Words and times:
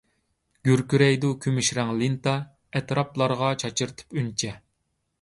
گۈركىرەيدۇ 0.69 1.29
كۈمۈش 1.43 1.69
رەڭ 1.79 1.93
لېنتا، 2.01 2.35
ئەتراپلارغا 2.79 3.55
چاچرىتىپ 3.67 4.21
ئۈنچە. 4.21 4.61